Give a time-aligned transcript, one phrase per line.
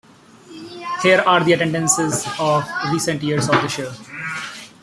[1.03, 3.93] Here are the attendances of recent years of the Show.